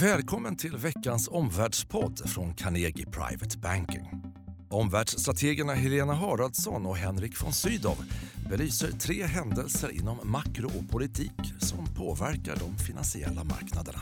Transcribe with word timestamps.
Välkommen 0.00 0.56
till 0.56 0.76
veckans 0.76 1.28
omvärldspodd 1.28 2.30
från 2.30 2.54
Carnegie 2.54 3.06
Private 3.06 3.58
Banking. 3.58 4.10
Omvärldsstrategerna 4.70 5.74
Helena 5.74 6.14
Haraldsson 6.14 6.86
och 6.86 6.96
Henrik 6.96 7.42
von 7.42 7.52
Sydow 7.52 7.96
belyser 8.50 8.88
tre 8.90 9.22
händelser 9.22 9.90
inom 9.92 10.16
makro 10.22 10.66
och 10.66 10.90
politik 10.90 11.54
som 11.58 11.86
påverkar 11.94 12.56
de 12.56 12.84
finansiella 12.84 13.44
marknaderna. 13.44 13.98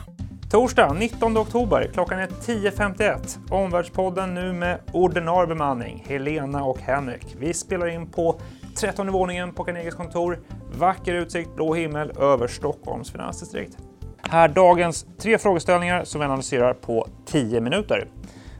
Torsdag 0.49 0.93
19 0.93 1.37
oktober, 1.37 1.89
klockan 1.93 2.19
är 2.19 2.27
10.51. 2.27 3.51
Omvärldspodden 3.53 4.33
nu 4.33 4.53
med 4.53 4.79
ordinarie 4.91 5.47
bemanning, 5.47 6.03
Helena 6.07 6.63
och 6.63 6.79
Henrik. 6.79 7.35
Vi 7.39 7.53
spelar 7.53 7.87
in 7.87 8.11
på 8.11 8.39
13 8.75 9.11
våningen 9.11 9.53
på 9.53 9.63
Carnegies 9.63 9.95
kontor. 9.95 10.39
Vacker 10.77 11.13
utsikt, 11.13 11.55
blå 11.55 11.73
himmel 11.73 12.11
över 12.17 12.47
Stockholms 12.47 13.11
finansdistrikt. 13.11 13.77
Här 14.29 14.47
dagens 14.47 15.05
tre 15.17 15.37
frågeställningar 15.37 16.03
som 16.03 16.19
vi 16.19 16.25
analyserar 16.25 16.73
på 16.73 17.07
10 17.25 17.61
minuter. 17.61 18.07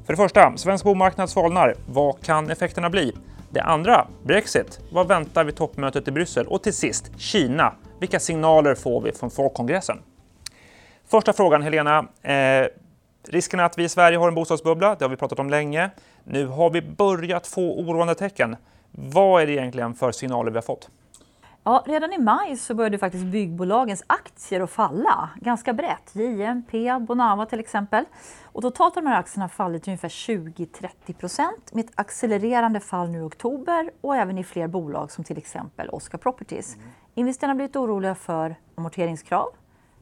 För 0.05 0.13
det 0.13 0.17
första, 0.17 0.57
svensk 0.57 0.85
bomarknad 0.85 1.29
svalnar. 1.29 1.75
Vad 1.87 2.21
kan 2.21 2.49
effekterna 2.49 2.89
bli? 2.89 3.13
Det 3.49 3.61
andra, 3.61 4.07
Brexit. 4.23 4.79
Vad 4.91 5.07
väntar 5.07 5.43
vid 5.43 5.55
toppmötet 5.55 6.07
i 6.07 6.11
Bryssel? 6.11 6.47
Och 6.47 6.63
till 6.63 6.73
sist, 6.73 7.11
Kina. 7.17 7.73
Vilka 7.99 8.20
signaler 8.20 8.75
får 8.75 9.01
vi 9.01 9.11
från 9.11 9.31
folkkongressen? 9.31 9.97
Första 11.07 11.33
frågan, 11.33 11.61
Helena. 11.61 12.07
Eh, 12.21 12.67
risken 13.27 13.59
att 13.59 13.77
vi 13.77 13.84
i 13.84 13.89
Sverige 13.89 14.17
har 14.17 14.27
en 14.27 14.35
bostadsbubbla, 14.35 14.95
det 14.95 15.05
har 15.05 15.09
vi 15.09 15.15
pratat 15.15 15.39
om 15.39 15.49
länge. 15.49 15.89
Nu 16.23 16.47
har 16.47 16.70
vi 16.70 16.81
börjat 16.81 17.47
få 17.47 17.79
oroande 17.79 18.15
tecken. 18.15 18.55
Vad 18.91 19.41
är 19.41 19.47
det 19.47 19.53
egentligen 19.53 19.93
för 19.93 20.11
signaler 20.11 20.51
vi 20.51 20.57
har 20.57 20.61
fått? 20.61 20.89
Ja, 21.67 21.83
redan 21.87 22.13
i 22.13 22.17
maj 22.17 22.57
så 22.57 22.73
började 22.73 22.97
faktiskt 22.97 23.25
byggbolagens 23.25 24.03
aktier 24.07 24.61
att 24.61 24.71
falla 24.71 25.29
ganska 25.41 25.73
brett. 25.73 26.15
JMP, 26.15 26.71
Bonava 27.07 27.45
till 27.45 27.59
exempel. 27.59 28.05
Och 28.43 28.61
totalt 28.61 28.95
har 28.95 29.01
de 29.01 29.07
här 29.07 29.19
aktierna 29.19 29.49
fallit 29.49 29.87
ungefär 29.87 30.09
20-30 30.09 31.13
procent 31.13 31.73
med 31.73 31.85
ett 31.85 31.91
accelererande 31.95 32.79
fall 32.79 33.09
nu 33.09 33.17
i 33.17 33.21
oktober 33.21 33.91
och 34.01 34.15
även 34.15 34.37
i 34.37 34.43
fler 34.43 34.67
bolag 34.67 35.12
som 35.12 35.23
till 35.23 35.37
exempel 35.37 35.90
Oscar 35.90 36.17
Properties. 36.17 36.75
Mm. 36.75 36.87
Investerarna 37.15 37.51
har 37.51 37.55
blivit 37.55 37.75
oroliga 37.75 38.15
för 38.15 38.55
amorteringskrav, 38.75 39.47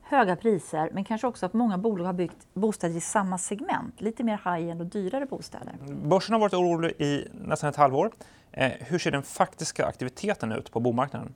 höga 0.01 0.35
priser 0.35 0.89
men 0.93 1.03
kanske 1.03 1.27
också 1.27 1.45
att 1.45 1.53
många 1.53 1.77
bolag 1.77 2.05
har 2.05 2.13
byggt 2.13 2.47
bostäder 2.53 2.95
i 2.95 3.01
samma 3.01 3.37
segment, 3.37 4.01
lite 4.01 4.23
mer 4.23 4.41
high-end 4.45 4.81
och 4.81 4.87
dyrare 4.87 5.25
bostäder. 5.25 5.73
Börsen 5.87 6.33
har 6.33 6.39
varit 6.39 6.53
orolig 6.53 6.91
i 6.91 7.27
nästan 7.33 7.69
ett 7.69 7.75
halvår. 7.75 8.11
Eh, 8.51 8.71
hur 8.79 8.99
ser 8.99 9.11
den 9.11 9.23
faktiska 9.23 9.85
aktiviteten 9.85 10.51
ut 10.51 10.71
på 10.71 10.79
bomarknaden? 10.79 11.33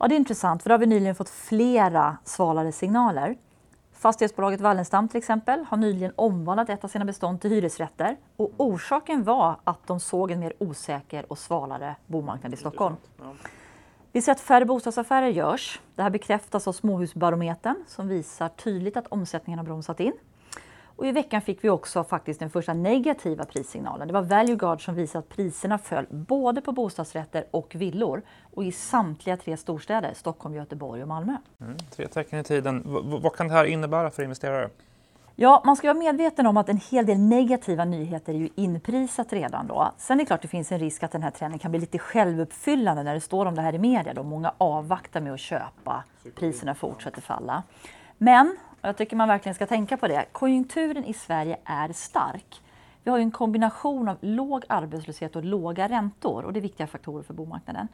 Ja, 0.00 0.08
det 0.08 0.14
är 0.14 0.16
intressant 0.16 0.62
för 0.62 0.70
då 0.70 0.74
har 0.74 0.78
vi 0.78 0.86
nyligen 0.86 1.14
fått 1.14 1.30
flera 1.30 2.16
svalare 2.24 2.72
signaler. 2.72 3.36
Fastighetsbolaget 3.92 4.60
Wallenstam 4.60 5.08
till 5.08 5.18
exempel 5.18 5.64
har 5.68 5.76
nyligen 5.76 6.12
omvandlat 6.16 6.68
ett 6.68 6.84
av 6.84 6.88
sina 6.88 7.04
bestånd 7.04 7.40
till 7.40 7.50
hyresrätter 7.50 8.16
och 8.36 8.50
orsaken 8.56 9.24
var 9.24 9.56
att 9.64 9.86
de 9.86 10.00
såg 10.00 10.30
en 10.30 10.40
mer 10.40 10.52
osäker 10.58 11.32
och 11.32 11.38
svalare 11.38 11.96
bomarknad 12.06 12.54
i 12.54 12.56
Stockholm. 12.56 12.96
Vi 14.12 14.22
ser 14.22 14.32
att 14.32 14.40
färre 14.40 14.64
bostadsaffärer 14.64 15.28
görs. 15.28 15.80
Det 15.94 16.02
här 16.02 16.10
bekräftas 16.10 16.68
av 16.68 16.72
Småhusbarometern 16.72 17.84
som 17.86 18.08
visar 18.08 18.48
tydligt 18.48 18.96
att 18.96 19.06
omsättningen 19.06 19.58
har 19.58 19.64
bromsat 19.64 20.00
in. 20.00 20.12
Och 20.98 21.06
I 21.06 21.12
veckan 21.12 21.42
fick 21.42 21.64
vi 21.64 21.70
också 21.70 22.04
faktiskt 22.04 22.40
den 22.40 22.50
första 22.50 22.74
negativa 22.74 23.44
prissignalen. 23.44 24.08
Det 24.08 24.14
var 24.14 24.22
Valueguard 24.22 24.84
som 24.84 24.94
visade 24.94 25.18
att 25.18 25.28
priserna 25.28 25.78
föll 25.78 26.06
både 26.10 26.60
på 26.60 26.72
bostadsrätter 26.72 27.44
och 27.50 27.74
villor 27.74 28.22
och 28.54 28.64
i 28.64 28.72
samtliga 28.72 29.36
tre 29.36 29.56
storstäder, 29.56 30.14
Stockholm, 30.14 30.54
Göteborg 30.54 31.02
och 31.02 31.08
Malmö. 31.08 31.36
Mm, 31.60 31.76
tre 31.96 32.08
tecken 32.08 32.38
i 32.38 32.44
tiden. 32.44 32.82
V 32.86 33.18
vad 33.22 33.36
kan 33.36 33.48
det 33.48 33.54
här 33.54 33.64
innebära 33.64 34.10
för 34.10 34.22
investerare? 34.22 34.70
Ja, 35.36 35.62
man 35.66 35.76
ska 35.76 35.86
vara 35.86 35.98
medveten 35.98 36.46
om 36.46 36.56
att 36.56 36.68
en 36.68 36.80
hel 36.90 37.06
del 37.06 37.18
negativa 37.18 37.84
nyheter 37.84 38.34
är 38.34 38.38
ju 38.38 38.48
inprisat 38.54 39.32
redan 39.32 39.66
då. 39.66 39.92
Sen 39.98 40.20
är 40.20 40.24
det 40.24 40.26
klart 40.26 40.38
att 40.38 40.42
det 40.42 40.48
finns 40.48 40.72
en 40.72 40.78
risk 40.78 41.02
att 41.02 41.12
den 41.12 41.22
här 41.22 41.30
trenden 41.30 41.58
kan 41.58 41.70
bli 41.70 41.80
lite 41.80 41.98
självuppfyllande 41.98 43.02
när 43.02 43.14
det 43.14 43.20
står 43.20 43.46
om 43.46 43.54
det 43.54 43.62
här 43.62 43.74
i 43.74 43.78
media. 43.78 44.14
Då. 44.14 44.22
Många 44.22 44.52
avvaktar 44.58 45.20
med 45.20 45.32
att 45.32 45.40
köpa, 45.40 46.04
priserna 46.34 46.74
fortsätter 46.74 47.20
falla. 47.20 47.62
Men 48.18 48.56
jag 48.80 48.96
tycker 48.96 49.16
man 49.16 49.28
verkligen 49.28 49.54
ska 49.54 49.66
tänka 49.66 49.96
på 49.96 50.08
det. 50.08 50.24
Konjunkturen 50.32 51.04
i 51.04 51.14
Sverige 51.14 51.58
är 51.64 51.92
stark. 51.92 52.62
Vi 53.04 53.10
har 53.10 53.18
en 53.18 53.30
kombination 53.30 54.08
av 54.08 54.16
låg 54.20 54.64
arbetslöshet 54.68 55.36
och 55.36 55.44
låga 55.44 55.88
räntor 55.88 56.44
och 56.44 56.52
det 56.52 56.58
är 56.58 56.62
viktiga 56.62 56.86
faktorer 56.86 57.22
för 57.22 57.34
bomarknaden. 57.34 57.88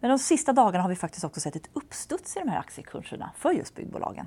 Men 0.00 0.10
de 0.10 0.18
sista 0.18 0.52
dagarna 0.52 0.82
har 0.82 0.88
vi 0.88 0.96
faktiskt 0.96 1.24
också 1.24 1.40
sett 1.40 1.56
ett 1.56 1.70
uppstuds 1.72 2.36
i 2.36 2.40
de 2.40 2.48
här 2.48 2.58
aktiekurserna 2.58 3.30
för 3.36 3.50
just 3.50 3.74
byggbolagen. 3.74 4.26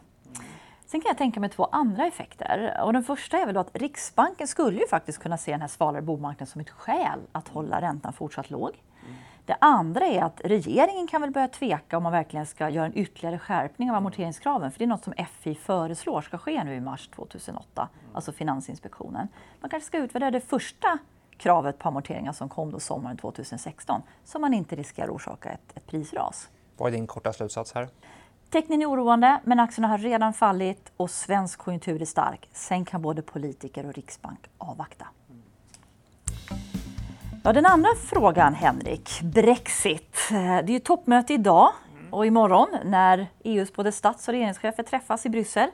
Sen 0.86 1.02
kan 1.02 1.10
jag 1.10 1.18
tänka 1.18 1.40
mig 1.40 1.50
två 1.50 1.66
andra 1.66 2.08
effekter. 2.08 2.82
Och 2.84 2.94
den 2.94 3.04
första 3.04 3.38
är 3.38 3.46
väl 3.46 3.58
att 3.58 3.70
Riksbanken 3.74 4.48
skulle 4.48 4.80
ju 4.80 4.88
faktiskt 4.88 5.20
kunna 5.20 5.38
se 5.38 5.52
den 5.52 5.62
här 5.62 5.68
svalare 5.68 6.02
bomarknaden 6.02 6.48
som 6.48 6.62
ett 6.62 6.70
skäl 6.70 7.20
att 7.32 7.48
hålla 7.48 7.82
räntan 7.82 8.14
fortsatt 8.14 8.50
låg. 8.50 8.72
Det 9.50 9.58
andra 9.62 10.06
är 10.06 10.24
att 10.24 10.42
regeringen 10.44 11.08
kan 11.08 11.22
väl 11.22 11.32
börja 11.32 11.48
tveka 11.48 11.98
om 11.98 12.04
man 12.04 12.12
verkligen 12.12 12.46
ska 12.46 12.70
göra 12.70 12.86
en 12.86 12.98
ytterligare 12.98 13.40
skärpning 13.40 13.90
av 13.90 13.96
amorteringskraven. 13.96 14.72
För 14.72 14.80
det 14.80 14.86
är 14.86 14.88
något 14.88 15.04
som 15.04 15.14
FI 15.40 15.56
föreslår 15.56 16.22
ska 16.22 16.38
ske 16.38 16.64
nu 16.64 16.76
i 16.76 16.80
mars 16.80 17.10
2008, 17.16 17.90
alltså 18.14 18.32
Finansinspektionen. 18.32 19.28
Man 19.62 19.70
kanske 19.70 19.88
ska 19.88 19.98
utvärdera 19.98 20.32
det 20.32 20.42
första 20.42 20.98
kravet 21.38 21.80
på 21.80 21.88
amorteringar 21.88 22.32
som 22.32 22.50
kom 22.50 22.72
då 22.72 22.80
sommaren 22.80 23.18
2016, 23.18 24.02
så 24.24 24.40
man 24.40 24.54
inte 24.54 24.76
riskerar 24.76 25.10
orsaka 25.10 25.50
ett, 25.50 25.78
ett 25.78 25.88
prisras. 25.88 26.50
Vad 26.78 26.88
är 26.88 26.92
din 26.92 27.08
korta 27.08 27.34
slutsats 27.34 27.74
här? 27.74 27.88
Tecknen 28.50 28.82
är 28.82 28.90
oroande, 28.90 29.42
men 29.44 29.60
aktierna 29.60 29.88
har 29.88 29.98
redan 29.98 30.34
fallit 30.34 30.92
och 30.98 31.10
svensk 31.10 31.60
konjunktur 31.60 32.02
är 32.02 32.06
stark. 32.06 32.50
Sen 32.54 32.86
kan 32.86 33.02
både 33.02 33.22
politiker 33.22 33.86
och 33.86 33.94
riksbank 33.94 34.40
avvakta. 34.58 35.08
Ja, 37.44 37.54
den 37.54 37.66
andra 37.66 37.90
frågan, 38.10 38.54
Henrik, 38.54 39.22
Brexit. 39.22 40.18
Eh, 40.32 40.38
det 40.38 40.40
är 40.42 40.70
ju 40.70 40.80
toppmöte 40.80 41.34
idag 41.34 41.72
och 42.12 42.26
imorgon 42.26 42.68
när 42.86 43.28
EUs 43.44 43.74
både 43.74 43.92
stats 43.92 44.28
och 44.28 44.32
regeringschefer 44.32 44.84
träffas 44.84 45.26
i 45.26 45.30
Bryssel. 45.30 45.70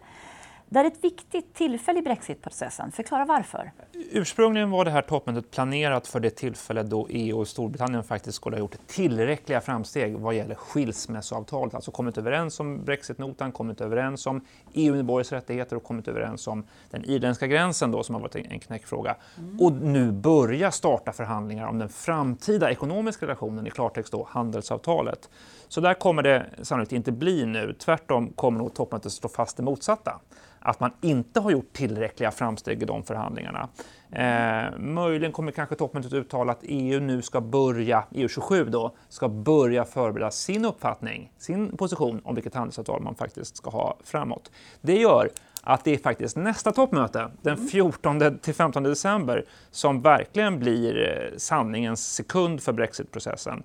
Det 0.75 0.79
är 0.79 0.85
ett 0.85 1.03
viktigt 1.03 1.53
tillfälle 1.53 1.99
i 1.99 2.01
brexitprocessen. 2.01 2.91
Förklara 2.91 3.25
varför. 3.25 3.71
Ursprungligen 4.11 4.71
var 4.71 4.85
det 4.85 4.91
här 4.91 5.01
toppmötet 5.01 5.51
planerat 5.51 6.07
för 6.07 6.19
det 6.19 6.29
tillfälle 6.29 6.83
då 6.83 7.07
EU 7.09 7.39
och 7.39 7.47
Storbritannien 7.47 8.03
faktiskt 8.03 8.35
skulle 8.35 8.55
ha 8.55 8.59
gjort 8.59 8.75
tillräckliga 8.87 9.61
framsteg 9.61 10.15
vad 10.15 10.35
gäller 10.35 10.55
skilsmässoavtalet. 10.55 11.75
Alltså 11.75 11.91
kommit 11.91 12.17
överens 12.17 12.59
om 12.59 12.83
brexitnotan, 12.85 13.51
kommit 13.51 13.81
överens 13.81 14.27
om 14.27 14.41
EU-medborgares 14.73 15.31
rättigheter 15.31 15.75
och 15.75 15.83
kommit 15.83 16.07
överens 16.07 16.47
om 16.47 16.63
den 16.89 17.05
irländska 17.05 17.47
gränsen 17.47 17.91
då, 17.91 18.03
som 18.03 18.15
har 18.15 18.21
varit 18.21 18.35
en 18.35 18.59
knäckfråga. 18.59 19.15
Mm. 19.37 19.61
Och 19.61 19.71
nu 19.71 20.11
börja 20.11 20.71
starta 20.71 21.11
förhandlingar 21.11 21.67
om 21.67 21.79
den 21.79 21.89
framtida 21.89 22.71
ekonomiska 22.71 23.25
relationen, 23.25 23.67
i 23.67 23.69
klartext 23.69 24.11
då 24.11 24.27
handelsavtalet. 24.29 25.29
Så 25.75 25.81
där 25.81 25.93
kommer 25.93 26.23
det 26.23 26.45
sannolikt 26.61 26.91
inte 26.91 27.11
bli 27.11 27.45
nu. 27.45 27.73
Tvärtom 27.73 28.29
kommer 28.29 28.57
nog 28.57 28.73
toppmötet 28.73 29.11
stå 29.11 29.27
fast 29.27 29.57
det 29.57 29.63
motsatta 29.63 30.19
att 30.59 30.79
man 30.79 30.91
inte 31.01 31.39
har 31.39 31.51
gjort 31.51 31.73
tillräckliga 31.73 32.31
framsteg 32.31 32.83
i 32.83 32.85
de 32.85 33.03
förhandlingarna. 33.03 33.69
Eh, 34.11 34.77
möjligen 34.79 35.31
kommer 35.31 35.51
kanske 35.51 35.75
toppmötet 35.75 36.13
uttala 36.13 36.51
att 36.51 36.59
EU 36.61 36.99
nu 36.99 37.21
ska 37.21 37.41
börja, 37.41 38.03
EU27 38.11 38.69
då, 38.69 38.95
ska 39.09 39.29
börja 39.29 39.85
förbereda 39.85 40.31
sin 40.31 40.65
uppfattning, 40.65 41.31
sin 41.37 41.77
position 41.77 42.21
om 42.23 42.35
vilket 42.35 42.55
handelsavtal 42.55 43.01
man 43.01 43.15
faktiskt 43.15 43.57
ska 43.57 43.69
ha 43.69 43.97
framåt. 44.03 44.51
Det 44.81 44.99
gör 44.99 45.29
att 45.63 45.83
det 45.83 45.93
är 45.93 45.97
faktiskt 45.97 46.37
nästa 46.37 46.71
toppmöte, 46.71 47.31
den 47.41 47.67
14 47.67 48.39
till 48.41 48.53
15 48.53 48.83
december, 48.83 49.45
som 49.71 50.01
verkligen 50.01 50.59
blir 50.59 51.09
eh, 51.09 51.37
sanningens 51.37 52.13
sekund 52.13 52.61
för 52.61 52.73
brexitprocessen. 52.73 53.63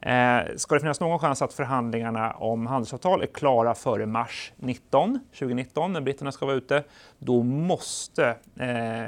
Eh, 0.00 0.56
ska 0.56 0.74
det 0.74 0.80
finnas 0.80 1.00
någon 1.00 1.18
chans 1.18 1.42
att 1.42 1.52
förhandlingarna 1.52 2.32
om 2.32 2.66
handelsavtal 2.66 3.22
är 3.22 3.26
klara 3.26 3.74
före 3.74 4.06
mars 4.06 4.52
19, 4.56 5.20
2019, 5.38 5.92
när 5.92 6.00
britterna 6.00 6.32
ska 6.32 6.46
vara 6.46 6.56
ute, 6.56 6.84
då 7.18 7.42
måste 7.42 8.36
eh, 8.56 9.04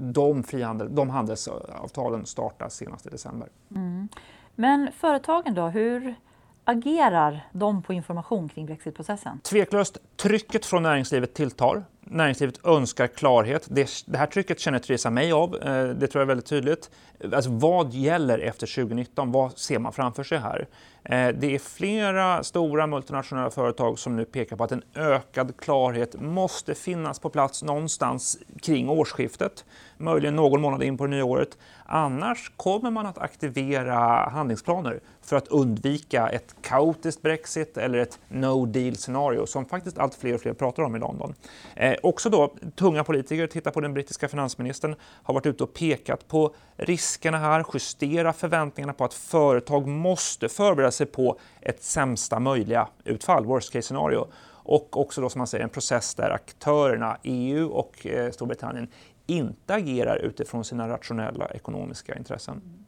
de, 0.00 0.42
frihandel, 0.42 0.94
de 0.94 1.10
handelsavtalen 1.10 2.26
starta 2.26 2.70
senast 2.70 3.06
i 3.06 3.10
december. 3.10 3.48
Mm. 3.74 4.08
Men 4.54 4.88
företagen 4.92 5.54
då, 5.54 5.66
hur 5.66 6.14
agerar 6.64 7.48
de 7.52 7.82
på 7.82 7.92
information 7.92 8.48
kring 8.48 8.66
brexitprocessen? 8.66 9.40
Tveklöst, 9.40 9.98
trycket 10.16 10.66
från 10.66 10.82
näringslivet 10.82 11.34
tilltar. 11.34 11.84
Näringslivet 12.10 12.66
önskar 12.66 13.06
klarhet. 13.06 13.66
Det, 13.70 13.88
det 14.06 14.18
här 14.18 14.26
trycket 14.26 14.60
känner 14.60 14.78
Theresa 14.78 15.10
May 15.10 15.32
av, 15.32 15.56
eh, 15.56 15.88
det 15.88 16.06
tror 16.06 16.20
jag 16.20 16.22
är 16.22 16.26
väldigt 16.26 16.46
tydligt. 16.46 16.90
Alltså, 17.32 17.50
vad 17.50 17.92
gäller 17.92 18.38
efter 18.38 18.66
2019? 18.66 19.32
Vad 19.32 19.58
ser 19.58 19.78
man 19.78 19.92
framför 19.92 20.22
sig 20.22 20.38
här? 20.38 20.68
Eh, 21.04 21.28
det 21.28 21.54
är 21.54 21.58
flera 21.58 22.44
stora 22.44 22.86
multinationella 22.86 23.50
företag 23.50 23.98
som 23.98 24.16
nu 24.16 24.24
pekar 24.24 24.56
på 24.56 24.64
att 24.64 24.72
en 24.72 24.82
ökad 24.94 25.56
klarhet 25.56 26.20
måste 26.20 26.74
finnas 26.74 27.18
på 27.18 27.30
plats 27.30 27.62
någonstans 27.62 28.38
kring 28.62 28.88
årsskiftet, 28.88 29.64
möjligen 29.96 30.36
någon 30.36 30.60
månad 30.60 30.82
in 30.82 30.98
på 30.98 31.04
det 31.06 31.10
nya 31.10 31.24
året. 31.24 31.58
Annars 31.86 32.52
kommer 32.56 32.90
man 32.90 33.06
att 33.06 33.18
aktivera 33.18 34.28
handlingsplaner 34.28 35.00
för 35.22 35.36
att 35.36 35.48
undvika 35.48 36.28
ett 36.28 36.54
kaotiskt 36.62 37.22
Brexit 37.22 37.76
eller 37.76 37.98
ett 37.98 38.18
no 38.28 38.66
deal 38.66 38.96
scenario 38.96 39.46
som 39.46 39.64
faktiskt 39.64 39.98
allt 39.98 40.14
fler 40.14 40.34
och 40.34 40.40
fler 40.40 40.52
pratar 40.52 40.82
om 40.82 40.96
i 40.96 40.98
London. 40.98 41.34
Eh, 41.74 41.94
Eh, 41.98 42.08
också 42.08 42.30
då 42.30 42.54
tunga 42.76 43.04
politiker, 43.04 43.46
titta 43.46 43.70
på 43.70 43.80
den 43.80 43.94
brittiska 43.94 44.28
finansministern, 44.28 44.94
har 45.22 45.34
varit 45.34 45.46
ute 45.46 45.64
och 45.64 45.74
pekat 45.74 46.28
på 46.28 46.54
riskerna 46.76 47.38
här, 47.38 47.64
justera 47.74 48.32
förväntningarna 48.32 48.92
på 48.92 49.04
att 49.04 49.14
företag 49.14 49.86
måste 49.86 50.48
förbereda 50.48 50.90
sig 50.90 51.06
på 51.06 51.38
ett 51.60 51.82
sämsta 51.82 52.40
möjliga 52.40 52.88
utfall, 53.04 53.44
worst 53.44 53.72
case 53.72 53.88
scenario. 53.88 54.28
Och 54.70 55.00
också 55.00 55.20
då 55.20 55.28
som 55.28 55.38
man 55.38 55.46
säger 55.46 55.64
en 55.64 55.70
process 55.70 56.14
där 56.14 56.30
aktörerna, 56.30 57.18
EU 57.22 57.68
och 57.68 58.06
eh, 58.06 58.30
Storbritannien, 58.30 58.88
inte 59.26 59.74
agerar 59.74 60.16
utifrån 60.16 60.64
sina 60.64 60.88
rationella 60.88 61.48
ekonomiska 61.48 62.14
intressen. 62.14 62.86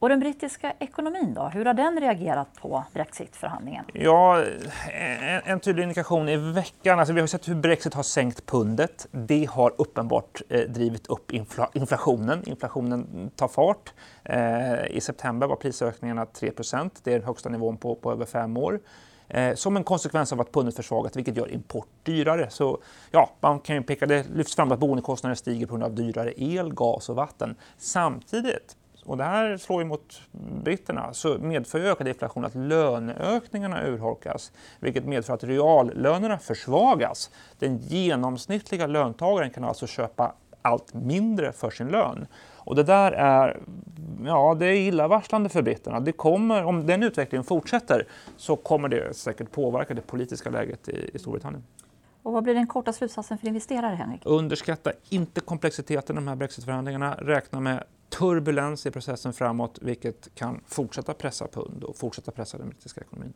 Och 0.00 0.08
den 0.08 0.20
brittiska 0.20 0.72
ekonomin 0.78 1.34
då, 1.34 1.42
hur 1.42 1.64
har 1.64 1.74
den 1.74 2.00
reagerat 2.00 2.48
på 2.60 2.84
brexitförhandlingen? 2.92 3.84
Ja, 3.92 4.44
en, 4.92 5.40
en 5.44 5.60
tydlig 5.60 5.82
indikation 5.82 6.28
i 6.28 6.36
veckan, 6.36 6.98
alltså 6.98 7.14
vi 7.14 7.20
har 7.20 7.26
sett 7.26 7.48
hur 7.48 7.54
brexit 7.54 7.94
har 7.94 8.02
sänkt 8.02 8.46
pundet. 8.46 9.06
Det 9.10 9.44
har 9.44 9.74
uppenbart 9.78 10.42
eh, 10.48 10.60
drivit 10.60 11.06
upp 11.06 11.32
infla, 11.32 11.70
inflationen. 11.74 12.48
Inflationen 12.48 13.30
tar 13.36 13.48
fart. 13.48 13.92
Eh, 14.24 14.86
I 14.86 15.00
september 15.00 15.46
var 15.46 15.56
prisökningarna 15.56 16.24
3% 16.24 16.90
Det 17.02 17.10
är 17.10 17.18
den 17.18 17.26
högsta 17.26 17.48
nivån 17.48 17.76
på, 17.76 17.94
på 17.94 18.12
över 18.12 18.26
fem 18.26 18.56
år. 18.56 18.80
Eh, 19.28 19.54
som 19.54 19.76
en 19.76 19.84
konsekvens 19.84 20.32
av 20.32 20.40
att 20.40 20.52
pundet 20.52 20.76
försvagat, 20.76 21.16
vilket 21.16 21.36
gör 21.36 21.52
import 21.52 21.88
dyrare. 22.02 22.50
Så 22.50 22.78
ja, 23.10 23.30
man 23.40 23.60
kan 23.60 23.76
ju 23.76 23.82
peka, 23.82 24.06
det 24.06 24.26
lyfts 24.34 24.56
fram 24.56 24.72
att 24.72 24.78
boendekostnader 24.78 25.34
stiger 25.34 25.66
på 25.66 25.70
grund 25.70 25.84
av 25.84 25.94
dyrare 25.94 26.32
el, 26.36 26.74
gas 26.74 27.08
och 27.08 27.16
vatten. 27.16 27.56
Samtidigt 27.78 28.76
och 29.08 29.16
det 29.16 29.24
här 29.24 29.56
slår 29.56 29.82
ju 29.82 29.88
mot 29.88 30.20
britterna, 30.64 31.12
så 31.12 31.38
medför 31.38 31.80
ökad 31.80 32.08
inflation 32.08 32.44
att 32.44 32.54
löneökningarna 32.54 33.86
urholkas, 33.86 34.52
vilket 34.80 35.04
medför 35.04 35.34
att 35.34 35.44
reallönerna 35.44 36.38
försvagas. 36.38 37.30
Den 37.58 37.78
genomsnittliga 37.78 38.86
löntagaren 38.86 39.50
kan 39.50 39.64
alltså 39.64 39.86
köpa 39.86 40.32
allt 40.62 40.94
mindre 40.94 41.52
för 41.52 41.70
sin 41.70 41.88
lön. 41.88 42.26
Och 42.54 42.74
det 42.74 42.82
där 42.82 43.12
är, 43.12 43.60
ja, 44.24 44.56
det 44.58 44.66
är 44.66 44.72
illavarslande 44.72 45.48
för 45.48 45.62
britterna. 45.62 46.00
Det 46.00 46.12
kommer, 46.12 46.64
om 46.64 46.86
den 46.86 47.02
utvecklingen 47.02 47.44
fortsätter 47.44 48.06
så 48.36 48.56
kommer 48.56 48.88
det 48.88 49.16
säkert 49.16 49.50
påverka 49.50 49.94
det 49.94 50.02
politiska 50.02 50.50
läget 50.50 50.88
i, 50.88 51.10
i 51.14 51.18
Storbritannien. 51.18 51.64
Och 52.22 52.32
vad 52.32 52.42
blir 52.42 52.54
den 52.54 52.66
korta 52.66 52.92
slutsatsen 52.92 53.38
för 53.38 53.48
investerare, 53.48 53.94
Henrik? 53.94 54.20
Underskatta 54.24 54.92
inte 55.08 55.40
komplexiteten 55.40 56.16
i 56.16 56.18
de 56.18 56.28
här 56.28 56.36
brexitförhandlingarna. 56.36 57.14
Räkna 57.14 57.60
med 57.60 57.84
turbulens 58.08 58.86
i 58.86 58.90
processen 58.90 59.32
framåt 59.32 59.78
vilket 59.82 60.34
kan 60.34 60.60
fortsätta 60.66 61.14
pressa 61.14 61.46
pund 61.46 61.84
och 61.84 61.96
fortsätta 61.96 62.32
pressa 62.32 62.58
den 62.58 62.68
brittiska 62.68 63.00
ekonomin. 63.00 63.32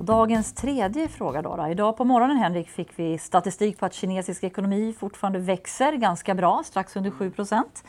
Dagens 0.00 0.52
tredje 0.54 1.08
fråga 1.08 1.42
då, 1.42 1.56
då. 1.56 1.68
Idag 1.68 1.96
på 1.96 2.04
morgonen 2.04 2.36
Henrik 2.36 2.68
fick 2.68 2.88
vi 2.96 3.18
statistik 3.18 3.78
på 3.78 3.86
att 3.86 3.94
kinesisk 3.94 4.44
ekonomi 4.44 4.94
fortfarande 4.98 5.38
växer 5.38 5.92
ganska 5.92 6.34
bra, 6.34 6.62
strax 6.64 6.96
under 6.96 7.10
7 7.10 7.30
procent. 7.30 7.84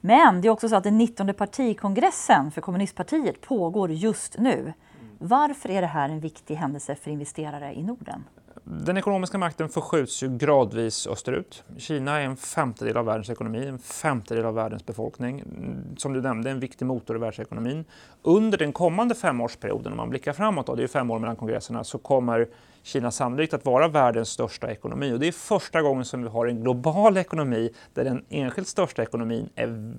Men 0.00 0.40
det 0.40 0.48
är 0.48 0.50
också 0.50 0.68
så 0.68 0.76
att 0.76 0.84
den 0.84 0.98
19 0.98 1.34
partikongressen 1.34 2.50
för 2.50 2.60
kommunistpartiet 2.60 3.40
pågår 3.40 3.90
just 3.90 4.38
nu. 4.38 4.72
Varför 5.18 5.70
är 5.70 5.80
det 5.80 5.86
här 5.86 6.08
en 6.08 6.20
viktig 6.20 6.54
händelse 6.54 6.94
för 6.94 7.10
investerare 7.10 7.74
i 7.74 7.82
Norden? 7.82 8.24
Den 8.68 8.96
ekonomiska 8.96 9.38
makten 9.38 9.68
förskjuts 9.68 10.22
ju 10.22 10.38
gradvis 10.38 11.06
österut. 11.06 11.64
Kina 11.78 12.20
är 12.20 12.24
en 12.24 12.36
femtedel 12.36 12.96
av 12.96 13.04
världens 13.04 13.30
ekonomi, 13.30 13.66
en 13.66 13.78
femtedel 13.78 14.44
av 14.44 14.54
världens 14.54 14.86
befolkning. 14.86 15.40
Mm, 15.40 15.96
som 15.96 16.12
du 16.12 16.22
nämnde, 16.22 16.50
en 16.50 16.60
viktig 16.60 16.86
motor 16.86 17.16
i 17.16 17.18
världsekonomin. 17.18 17.84
Under 18.22 18.58
den 18.58 18.72
kommande 18.72 19.14
femårsperioden, 19.14 19.92
om 19.92 19.96
man 19.96 20.10
blickar 20.10 20.32
framåt, 20.32 20.66
då, 20.66 20.74
det 20.74 20.82
är 20.82 20.86
fem 20.86 21.10
år 21.10 21.18
mellan 21.18 21.36
kongresserna, 21.36 21.84
så 21.84 21.98
kommer 21.98 22.48
Kina 22.82 23.10
sannolikt 23.10 23.54
att 23.54 23.64
vara 23.64 23.88
världens 23.88 24.28
största 24.28 24.70
ekonomi. 24.70 25.12
Och 25.12 25.20
det 25.20 25.28
är 25.28 25.32
första 25.32 25.82
gången 25.82 26.04
som 26.04 26.22
vi 26.22 26.28
har 26.28 26.46
en 26.46 26.60
global 26.60 27.16
ekonomi 27.16 27.70
där 27.94 28.04
den 28.04 28.24
enskilt 28.28 28.68
största 28.68 29.02
ekonomin 29.02 29.48
är 29.54 29.92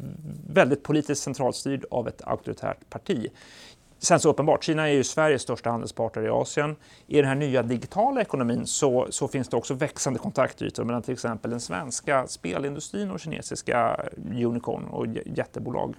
väldigt 0.53 0.83
politiskt 0.83 1.23
centralstyrd 1.23 1.85
av 1.91 2.07
ett 2.07 2.21
auktoritärt 2.21 2.89
parti. 2.89 3.29
Sen 3.99 4.19
så 4.19 4.29
uppenbart, 4.29 4.63
Kina 4.63 4.89
är 4.89 4.93
ju 4.93 5.03
Sveriges 5.03 5.41
största 5.41 5.69
handelspartner 5.69 6.23
i 6.23 6.29
Asien. 6.29 6.75
I 7.07 7.15
den 7.15 7.25
här 7.25 7.35
nya 7.35 7.63
digitala 7.63 8.21
ekonomin 8.21 8.67
så, 8.67 9.07
så 9.09 9.27
finns 9.27 9.47
det 9.47 9.57
också 9.57 9.73
växande 9.73 10.19
kontaktytor 10.19 10.83
mellan 10.83 11.01
till 11.01 11.13
exempel 11.13 11.51
den 11.51 11.59
svenska 11.59 12.27
spelindustrin 12.27 13.11
och 13.11 13.19
kinesiska 13.19 14.05
unicorn 14.35 14.85
och 14.85 15.07
jättebolag. 15.25 15.95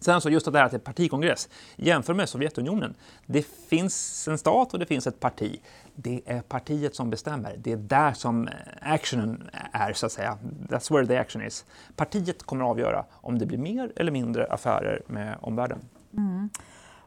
Sen 0.00 0.20
så 0.20 0.30
just 0.30 0.52
det 0.52 0.58
här 0.58 0.64
att 0.64 0.70
det 0.70 0.76
är 0.76 0.78
partikongress, 0.78 1.48
jämför 1.76 2.14
med 2.14 2.28
Sovjetunionen. 2.28 2.94
Det 3.26 3.46
finns 3.68 4.28
en 4.28 4.38
stat 4.38 4.72
och 4.72 4.78
det 4.78 4.86
finns 4.86 5.06
ett 5.06 5.20
parti. 5.20 5.60
Det 5.94 6.20
är 6.26 6.40
partiet 6.40 6.94
som 6.94 7.10
bestämmer. 7.10 7.54
Det 7.58 7.72
är 7.72 7.76
där 7.76 8.12
som 8.12 8.48
eh, 8.48 8.54
actionen 8.80 9.50
är, 9.72 9.92
så 9.92 10.06
att 10.06 10.12
säga. 10.12 10.38
That's 10.68 10.92
where 10.92 11.06
the 11.06 11.16
action 11.16 11.42
is. 11.42 11.64
Partiet 11.96 12.42
kommer 12.42 12.64
att 12.64 12.70
avgöra 12.70 13.04
om 13.12 13.38
det 13.38 13.46
blir 13.46 13.58
mer 13.58 13.92
eller 13.96 14.12
mindre 14.12 14.46
affärer 14.46 15.02
med 15.06 15.36
omvärlden. 15.40 15.78
Mm. 16.16 16.50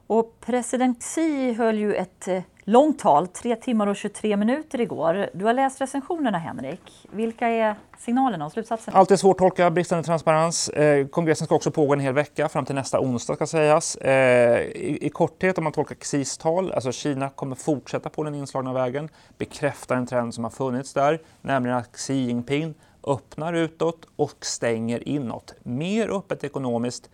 Och 0.10 0.40
president 0.40 1.04
Xi 1.04 1.54
höll 1.54 1.78
ju 1.78 1.96
ett 1.96 2.28
eh, 2.28 2.42
långt 2.64 3.00
tal, 3.00 3.28
3 3.28 3.56
timmar 3.56 3.88
och 3.88 3.96
23 3.96 4.38
minuter 4.38 4.82
igår. 4.82 5.30
Du 5.34 5.46
har 5.46 5.54
läst 5.54 5.82
recensionerna 5.82 6.38
Henrik. 6.38 7.08
Vilka 7.12 7.48
är 7.48 7.76
signalerna 7.98 8.46
och 8.46 8.52
slutsatserna? 8.52 8.98
Allt 8.98 9.20
svårt 9.20 9.36
att 9.36 9.38
tolka, 9.38 9.72
bristande 9.72 10.04
transparens. 10.04 10.70
Eh, 10.70 11.08
kongressen 11.08 11.46
ska 11.46 11.56
också 11.56 11.72
pågå 11.72 11.94
en 11.94 12.00
hel 12.00 12.14
vecka 12.14 12.50
fram 12.50 12.66
till 12.66 12.76
nästa 12.76 13.00
onsdag 13.00 13.36
ska 13.36 13.48
sägas. 13.48 13.96
Eh, 13.96 14.60
i, 14.62 15.10
korthet 15.14 15.58
om 15.58 15.64
man 15.64 15.74
tolkar 15.74 15.96
Xis 15.96 16.38
tal, 16.38 16.72
alltså 16.72 16.92
Kina 16.92 17.30
kommer 17.30 17.56
fortsätta 17.56 18.10
på 18.10 18.24
den 18.24 18.36
inslagna 18.36 18.74
vägen, 18.74 19.10
bekräfta 19.38 19.96
en 19.96 20.08
trend 20.08 20.34
som 20.34 20.44
har 20.44 20.52
funnits 20.52 20.94
där, 20.94 21.22
nämligen 21.42 21.78
att 21.78 21.96
Xi 21.96 22.14
Jinping 22.14 22.74
öppnar 23.04 23.54
utåt 23.54 24.06
och 24.16 24.46
stänger 24.46 25.08
inåt. 25.08 25.54
Mer 25.64 26.10
öppet 26.10 26.44
ekonomiskt, 26.44 27.10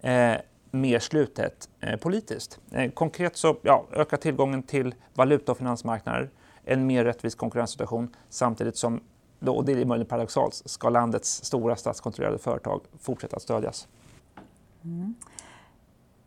eh, 0.00 0.34
mer 0.70 0.98
slutet 0.98 1.68
eh, 1.80 1.96
politiskt. 1.96 2.60
Eh, 2.70 2.90
konkret 2.90 3.36
så 3.36 3.56
ja, 3.62 3.86
ökar 3.92 4.16
tillgången 4.16 4.62
till 4.62 4.94
valuta 5.14 5.52
och 5.52 5.58
finansmarknader, 5.58 6.30
en 6.64 6.86
mer 6.86 7.04
rättvis 7.04 7.34
konkurrenssituation 7.34 8.14
samtidigt 8.28 8.76
som, 8.76 9.00
då, 9.38 9.56
och 9.56 9.64
det 9.64 9.72
är 9.72 9.84
möjligen 9.84 10.08
paradoxalt, 10.08 10.62
ska 10.64 10.88
landets 10.88 11.44
stora 11.44 11.76
statskontrollerade 11.76 12.38
företag 12.38 12.82
fortsätta 12.98 13.36
att 13.36 13.42
stödjas. 13.42 13.88
Mm. 14.84 15.14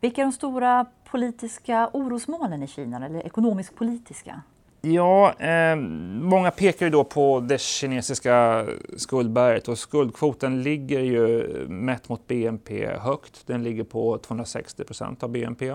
Vilka 0.00 0.20
är 0.20 0.24
de 0.24 0.32
stora 0.32 0.86
politiska 1.10 1.90
orosmålen 1.92 2.62
i 2.62 2.66
Kina, 2.66 3.06
eller 3.06 3.26
ekonomisk-politiska? 3.26 4.42
Ja, 4.86 5.32
eh, 5.38 5.76
många 6.20 6.50
pekar 6.50 6.86
ju 6.86 6.90
då 6.90 7.04
på 7.04 7.40
det 7.40 7.60
kinesiska 7.60 8.66
skuldberget 8.96 9.68
och 9.68 9.78
skuldkvoten 9.78 10.62
ligger 10.62 11.00
ju 11.00 11.48
mätt 11.68 12.08
mot 12.08 12.26
BNP 12.26 12.86
högt. 12.86 13.46
Den 13.46 13.64
ligger 13.64 13.84
på 13.84 14.18
260 14.18 14.84
procent 14.84 15.22
av 15.22 15.28
BNP. 15.28 15.68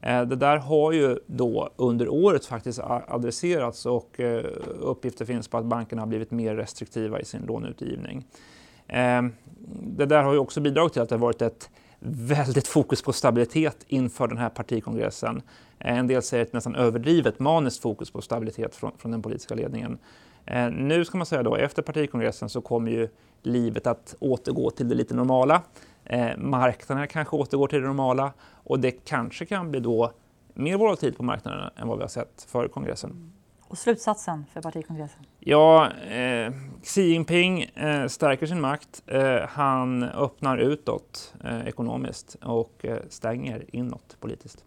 Eh, 0.00 0.22
det 0.22 0.36
där 0.36 0.56
har 0.56 0.92
ju 0.92 1.18
då 1.26 1.70
under 1.76 2.08
året 2.08 2.46
faktiskt 2.46 2.80
adresserats 3.08 3.86
och 3.86 4.20
eh, 4.20 4.44
uppgifter 4.80 5.24
finns 5.24 5.48
på 5.48 5.58
att 5.58 5.64
bankerna 5.64 6.02
har 6.02 6.06
blivit 6.06 6.30
mer 6.30 6.54
restriktiva 6.54 7.20
i 7.20 7.24
sin 7.24 7.42
låneutgivning. 7.42 8.24
Eh, 8.88 9.22
det 9.82 10.06
där 10.06 10.22
har 10.22 10.32
ju 10.32 10.38
också 10.38 10.60
bidragit 10.60 10.92
till 10.92 11.02
att 11.02 11.08
det 11.08 11.14
har 11.14 11.20
varit 11.20 11.42
ett 11.42 11.70
väldigt 12.04 12.68
fokus 12.68 13.02
på 13.02 13.12
stabilitet 13.12 13.84
inför 13.88 14.28
den 14.28 14.38
här 14.38 14.48
partikongressen. 14.48 15.42
Eh, 15.78 15.98
en 15.98 16.06
del 16.06 16.22
säger 16.22 16.44
ett 16.44 16.52
nästan 16.52 16.74
överdrivet 16.74 17.38
maniskt 17.38 17.82
fokus 17.82 18.10
på 18.10 18.20
stabilitet 18.20 18.74
från, 18.74 18.92
från 18.98 19.12
den 19.12 19.22
politiska 19.22 19.54
ledningen. 19.54 19.98
Eh, 20.46 20.70
nu 20.70 21.04
ska 21.04 21.18
man 21.18 21.26
säga 21.26 21.42
då, 21.42 21.56
efter 21.56 21.82
partikongressen 21.82 22.48
så 22.48 22.60
kommer 22.60 22.90
ju 22.90 23.08
livet 23.42 23.86
att 23.86 24.14
återgå 24.18 24.70
till 24.70 24.88
det 24.88 24.94
lite 24.94 25.14
normala. 25.14 25.62
Eh, 26.04 26.36
marknaderna 26.36 27.06
kanske 27.06 27.36
återgår 27.36 27.66
till 27.66 27.80
det 27.80 27.86
normala 27.86 28.32
och 28.40 28.80
det 28.80 28.90
kanske 28.90 29.46
kan 29.46 29.70
bli 29.70 29.80
då 29.80 30.12
mer 30.54 30.76
volatilt 30.76 31.16
på 31.16 31.22
marknaderna 31.22 31.72
än 31.76 31.88
vad 31.88 31.98
vi 31.98 32.04
har 32.04 32.08
sett 32.08 32.46
före 32.48 32.68
kongressen. 32.68 33.32
Och 33.72 33.78
slutsatsen 33.78 34.46
för 34.52 34.62
partikongressen? 34.62 35.26
Ja, 35.38 35.90
eh, 35.90 36.52
Xi 36.82 37.02
Jinping 37.02 37.62
eh, 37.62 38.06
stärker 38.06 38.46
sin 38.46 38.60
makt. 38.60 39.02
Eh, 39.06 39.48
han 39.48 40.02
öppnar 40.02 40.58
utåt 40.58 41.34
eh, 41.44 41.66
ekonomiskt 41.66 42.34
och 42.34 42.84
eh, 42.84 42.98
stänger 43.08 43.76
inåt 43.76 44.16
politiskt. 44.20 44.64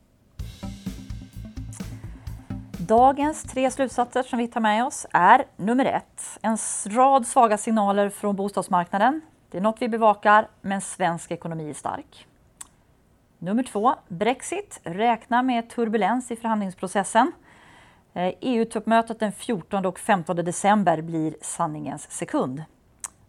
Dagens 2.79 3.43
tre 3.43 3.71
slutsatser 3.71 4.23
som 4.23 4.39
vi 4.39 4.47
tar 4.47 4.61
med 4.61 4.85
oss 4.85 5.05
är 5.11 5.45
nummer 5.57 5.85
ett, 5.85 6.39
en 6.41 6.57
rad 6.85 7.27
svaga 7.27 7.57
signaler 7.57 8.09
från 8.09 8.35
bostadsmarknaden. 8.35 9.21
Det 9.51 9.57
är 9.57 9.61
något 9.61 9.81
vi 9.81 9.89
bevakar, 9.89 10.47
men 10.61 10.81
svensk 10.81 11.31
ekonomi 11.31 11.69
är 11.69 11.73
stark. 11.73 12.27
Nummer 13.39 13.63
två, 13.63 13.95
Brexit. 14.07 14.79
Räkna 14.83 15.43
med 15.43 15.69
turbulens 15.69 16.31
i 16.31 16.35
förhandlingsprocessen. 16.35 17.31
Eh, 18.15 18.27
e 18.27 18.35
EU-toppmötet 18.41 19.19
den 19.19 19.31
14 19.31 19.85
och 19.85 19.99
15 19.99 20.35
december 20.35 21.01
blir 21.01 21.35
sanningens 21.41 22.11
sekund. 22.11 22.63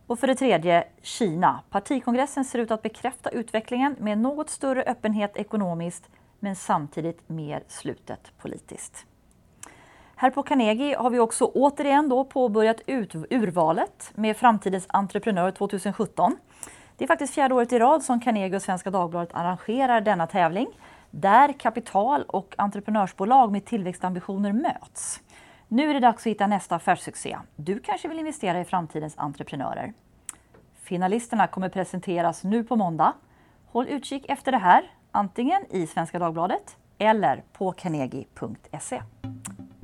Och 0.06 0.18
för 0.18 0.26
det 0.26 0.34
tredje, 0.34 0.84
Kina. 1.02 1.60
Partikongressen 1.70 2.44
ser 2.44 2.58
ut 2.58 2.70
att 2.70 2.82
bekräfta 2.82 3.30
utvecklingen 3.30 3.96
med 3.98 4.18
något 4.18 4.50
större 4.50 4.82
öppenhet 4.82 5.36
ekonomiskt 5.36 6.08
men 6.40 6.56
samtidigt 6.56 7.28
mer 7.28 7.62
slutet 7.68 8.32
politiskt. 8.38 9.06
Här 10.16 10.30
på 10.30 10.42
Carnegie 10.42 10.96
har 10.96 11.10
vi 11.10 11.18
också 11.18 11.44
återigen 11.44 12.08
då 12.08 12.24
påbörjat 12.24 12.80
urvalet 13.30 14.12
med 14.14 14.36
Framtidens 14.36 14.86
entreprenör 14.88 15.50
2017. 15.50 16.36
Det 16.96 17.04
är 17.04 17.08
faktiskt 17.08 17.34
fjärde 17.34 17.54
året 17.54 17.72
i 17.72 17.78
rad 17.78 18.02
som 18.02 18.20
Carnegie 18.20 18.56
och 18.56 18.62
Svenska 18.62 18.90
Dagbladet 18.90 19.30
arrangerar 19.32 20.00
denna 20.00 20.26
tävling 20.26 20.66
där 21.20 21.52
kapital 21.52 22.22
och 22.22 22.54
entreprenörsbolag 22.58 23.52
med 23.52 23.64
tillväxtambitioner 23.64 24.52
möts. 24.52 25.20
Nu 25.68 25.90
är 25.90 25.94
det 25.94 26.00
dags 26.00 26.22
att 26.22 26.26
hitta 26.26 26.46
nästa 26.46 26.76
affärssuccé. 26.76 27.38
Du 27.56 27.78
kanske 27.80 28.08
vill 28.08 28.18
investera 28.18 28.60
i 28.60 28.64
framtidens 28.64 29.14
entreprenörer. 29.16 29.92
Finalisterna 30.82 31.46
kommer 31.46 31.68
presenteras 31.68 32.44
nu 32.44 32.64
på 32.64 32.76
måndag. 32.76 33.12
Håll 33.66 33.88
utkik 33.88 34.24
efter 34.28 34.52
det 34.52 34.58
här, 34.58 34.90
antingen 35.10 35.62
i 35.70 35.86
Svenska 35.86 36.18
Dagbladet 36.18 36.76
eller 36.98 37.44
på 37.52 37.72
carnegie.se. 37.72 39.02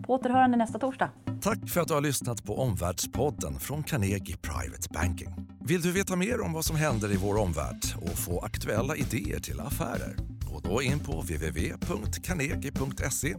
På 0.06 0.14
återhörande 0.14 0.56
nästa 0.56 0.78
torsdag. 0.78 1.10
Tack 1.42 1.70
för 1.70 1.80
att 1.80 1.88
du 1.88 1.94
har 1.94 2.00
lyssnat 2.00 2.44
på 2.44 2.58
Omvärldspodden 2.58 3.54
från 3.54 3.82
Carnegie 3.82 4.36
Private 4.36 4.88
Banking. 4.90 5.28
Vill 5.60 5.82
du 5.82 5.92
veta 5.92 6.16
mer 6.16 6.40
om 6.40 6.52
vad 6.52 6.64
som 6.64 6.76
händer 6.76 7.12
i 7.12 7.16
vår 7.16 7.36
omvärld 7.36 7.82
och 8.02 8.18
få 8.18 8.40
aktuella 8.40 8.96
idéer 8.96 9.40
till 9.40 9.60
affärer? 9.60 10.31
Gå 10.52 10.60
då 10.60 10.82
in 10.82 10.98
på 10.98 11.20
www.carnegie.se 11.20 13.34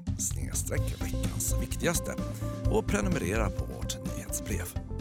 veckans 1.02 1.56
viktigaste 1.62 2.16
och 2.72 2.88
prenumerera 2.88 3.50
på 3.50 3.66
vårt 3.66 4.18
nyhetsbrev. 4.18 4.93